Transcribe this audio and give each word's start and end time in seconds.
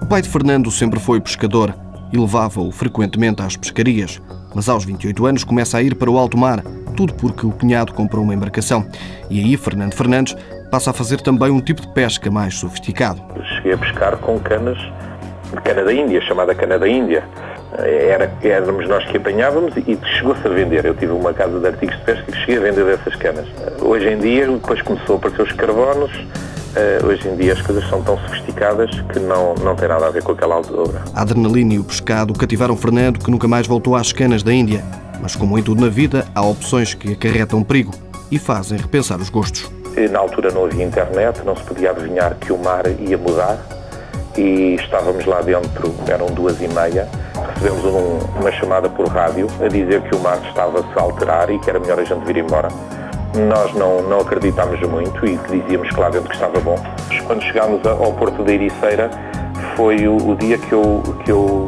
O 0.00 0.06
pai 0.06 0.22
de 0.22 0.28
Fernando 0.30 0.70
sempre 0.70 0.98
foi 0.98 1.20
pescador 1.20 1.74
e 2.10 2.16
levava-o 2.16 2.70
frequentemente 2.70 3.42
às 3.42 3.56
pescarias. 3.56 4.22
Mas 4.54 4.68
aos 4.68 4.84
28 4.84 5.26
anos 5.26 5.44
começa 5.44 5.76
a 5.76 5.82
ir 5.82 5.96
para 5.96 6.10
o 6.10 6.16
alto 6.16 6.38
mar, 6.38 6.62
tudo 6.96 7.12
porque 7.14 7.44
o 7.44 7.50
cunhado 7.50 7.92
comprou 7.92 8.24
uma 8.24 8.32
embarcação. 8.32 8.86
E 9.28 9.40
aí 9.40 9.56
Fernando 9.58 9.92
Fernandes 9.92 10.34
passa 10.70 10.90
a 10.90 10.94
fazer 10.94 11.20
também 11.20 11.50
um 11.50 11.60
tipo 11.60 11.82
de 11.82 11.88
pesca 11.88 12.30
mais 12.30 12.54
sofisticado. 12.54 13.20
Cheguei 13.56 13.74
a 13.74 13.78
pescar 13.78 14.16
com 14.16 14.38
canas 14.38 14.78
de 15.54 15.62
cana 15.62 15.84
da 15.84 15.92
Índia, 15.92 16.20
chamada 16.22 16.54
cana 16.54 16.78
da 16.78 16.88
Índia. 16.88 17.24
Era, 17.78 18.32
éramos 18.42 18.88
nós 18.88 19.04
que 19.06 19.16
apanhávamos 19.16 19.76
e 19.76 19.98
chegou-se 20.16 20.46
a 20.46 20.50
vender. 20.50 20.84
Eu 20.84 20.94
tive 20.94 21.12
uma 21.12 21.32
casa 21.32 21.58
de 21.58 21.66
artigos 21.66 21.96
de 21.96 22.02
pesca 22.02 22.24
que 22.30 22.38
cheguei 22.38 22.58
a 22.58 22.60
vender 22.60 22.84
dessas 22.84 23.16
canas. 23.16 23.46
Hoje 23.80 24.08
em 24.08 24.18
dia, 24.18 24.46
depois 24.46 24.80
começou 24.82 25.16
a 25.16 25.18
aparecer 25.18 25.42
os 25.42 25.52
carbonos, 25.52 26.12
Uh, 26.74 27.06
hoje 27.06 27.28
em 27.28 27.36
dia 27.36 27.52
as 27.52 27.62
coisas 27.62 27.88
são 27.88 28.02
tão 28.02 28.18
sofisticadas 28.18 28.90
que 29.12 29.20
não, 29.20 29.54
não 29.54 29.76
tem 29.76 29.86
nada 29.86 30.08
a 30.08 30.10
ver 30.10 30.24
com 30.24 30.32
aquela 30.32 30.56
altura. 30.56 31.02
A 31.14 31.22
adrenalina 31.22 31.74
e 31.74 31.78
o 31.78 31.84
pescado 31.84 32.34
cativaram 32.34 32.76
Fernando, 32.76 33.20
que 33.20 33.30
nunca 33.30 33.46
mais 33.46 33.64
voltou 33.68 33.94
às 33.94 34.12
canas 34.12 34.42
da 34.42 34.52
Índia. 34.52 34.82
Mas 35.22 35.36
como 35.36 35.56
em 35.56 35.62
tudo 35.62 35.80
na 35.80 35.88
vida, 35.88 36.26
há 36.34 36.44
opções 36.44 36.92
que 36.92 37.12
acarretam 37.12 37.62
perigo 37.62 37.92
e 38.28 38.40
fazem 38.40 38.76
repensar 38.76 39.20
os 39.20 39.30
gostos. 39.30 39.70
Na 40.10 40.18
altura 40.18 40.50
não 40.50 40.64
havia 40.64 40.84
internet, 40.84 41.42
não 41.44 41.54
se 41.54 41.62
podia 41.62 41.92
adivinhar 41.92 42.34
que 42.40 42.52
o 42.52 42.58
mar 42.58 42.82
ia 42.98 43.16
mudar 43.16 43.56
e 44.36 44.74
estávamos 44.74 45.24
lá 45.26 45.40
dentro, 45.40 45.94
eram 46.08 46.26
duas 46.26 46.60
e 46.60 46.68
meia, 46.68 47.08
recebemos 47.54 47.84
um, 47.84 48.18
uma 48.40 48.52
chamada 48.52 48.88
por 48.88 49.06
rádio 49.08 49.46
a 49.60 49.68
dizer 49.68 50.02
que 50.02 50.14
o 50.16 50.20
mar 50.20 50.38
estava-se 50.48 50.88
a 50.96 51.02
alterar 51.02 51.50
e 51.50 51.58
que 51.58 51.70
era 51.70 51.78
melhor 51.78 51.98
a 51.98 52.04
gente 52.04 52.24
vir 52.24 52.38
embora 52.38 52.68
nós 53.34 53.72
não, 53.74 54.02
não 54.02 54.20
acreditámos 54.20 54.80
muito 54.88 55.26
e 55.26 55.36
dizíamos 55.50 55.90
que 55.90 56.00
lá 56.00 56.08
dentro 56.08 56.28
que 56.28 56.34
estava 56.34 56.60
bom. 56.60 56.76
Quando 57.26 57.42
chegámos 57.42 57.84
ao 57.84 58.12
Porto 58.12 58.44
da 58.44 58.52
Ericeira, 58.52 59.10
foi 59.76 60.06
o, 60.06 60.16
o 60.16 60.36
dia 60.36 60.56
que 60.56 60.72
eu, 60.72 61.02
que 61.24 61.32
eu 61.32 61.66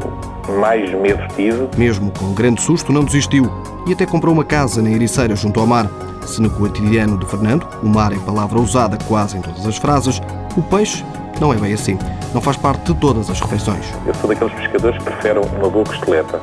mais 0.60 0.90
medo 0.92 1.26
tive. 1.34 1.68
Mesmo 1.76 2.10
com 2.12 2.26
um 2.26 2.34
grande 2.34 2.62
susto, 2.62 2.92
não 2.92 3.04
desistiu 3.04 3.50
e 3.86 3.92
até 3.92 4.06
comprou 4.06 4.32
uma 4.32 4.44
casa 4.44 4.82
na 4.82 4.90
Ericeira, 4.90 5.34
junto 5.34 5.60
ao 5.60 5.66
mar. 5.66 5.90
Se 6.24 6.40
no 6.42 6.50
cotidiano 6.50 7.16
de 7.18 7.26
Fernando, 7.26 7.66
o 7.82 7.88
mar 7.88 8.12
é 8.12 8.16
palavra 8.16 8.58
usada 8.58 8.98
quase 9.06 9.36
em 9.36 9.40
todas 9.40 9.64
as 9.64 9.76
frases, 9.76 10.20
o 10.56 10.62
peixe 10.62 11.04
não 11.40 11.52
é 11.52 11.56
bem 11.56 11.72
assim. 11.72 11.96
Não 12.36 12.42
faz 12.42 12.58
parte 12.58 12.92
de 12.92 13.00
todas 13.00 13.30
as 13.30 13.40
refeições. 13.40 13.86
Eu 14.06 14.12
sou 14.16 14.28
daqueles 14.28 14.52
pescadores 14.52 14.98
que 14.98 15.04
preferem 15.04 15.42
uma 15.56 15.70
boa 15.70 15.86
costeleta, 15.86 16.38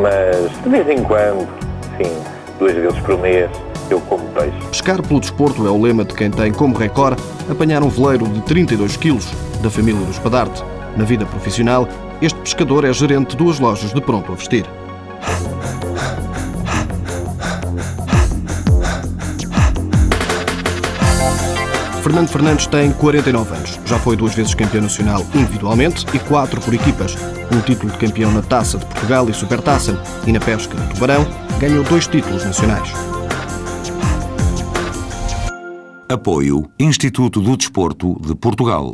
mas 0.00 0.62
de 0.62 0.70
vez 0.70 0.88
em 0.88 1.04
quando, 1.04 1.46
sim, 1.98 2.10
duas 2.58 2.72
vezes 2.72 2.98
por 3.00 3.18
mês, 3.18 3.50
eu 3.90 4.00
como 4.00 4.26
peixe. 4.28 4.56
Pescar 4.70 5.02
pelo 5.02 5.20
desporto 5.20 5.66
é 5.66 5.70
o 5.70 5.82
lema 5.82 6.02
de 6.02 6.14
quem 6.14 6.30
tem 6.30 6.50
como 6.50 6.74
recorde 6.74 7.22
apanhar 7.50 7.82
um 7.82 7.90
veleiro 7.90 8.26
de 8.26 8.40
32 8.40 8.96
quilos 8.96 9.30
da 9.60 9.68
família 9.68 10.00
dos 10.00 10.18
Padarte. 10.18 10.64
Na 10.96 11.04
vida 11.04 11.26
profissional, 11.26 11.86
este 12.22 12.38
pescador 12.40 12.82
é 12.86 12.92
gerente 12.94 13.32
de 13.32 13.36
duas 13.36 13.60
lojas 13.60 13.92
de 13.92 14.00
pronto 14.00 14.32
a 14.32 14.34
vestir. 14.34 14.64
Fernando 22.02 22.28
Fernandes 22.30 22.66
tem 22.66 22.90
49 22.90 23.54
anos. 23.54 23.78
Já 23.86 23.96
foi 23.96 24.16
duas 24.16 24.34
vezes 24.34 24.54
campeão 24.54 24.82
nacional 24.82 25.24
individualmente 25.36 26.04
e 26.12 26.18
quatro 26.18 26.60
por 26.60 26.74
equipas. 26.74 27.14
Um 27.54 27.60
título 27.60 27.92
de 27.92 27.98
campeão 27.98 28.32
na 28.32 28.42
Taça 28.42 28.76
de 28.76 28.84
Portugal 28.86 29.30
e 29.30 29.32
Supertaça. 29.32 29.96
E 30.26 30.32
na 30.32 30.40
pesca 30.40 30.74
do 30.76 30.94
Tubarão, 30.94 31.24
ganhou 31.60 31.84
dois 31.84 32.08
títulos 32.08 32.44
nacionais. 32.44 32.92
Apoio 36.08 36.68
Instituto 36.76 37.40
do 37.40 37.56
Desporto 37.56 38.20
de 38.20 38.34
Portugal. 38.34 38.90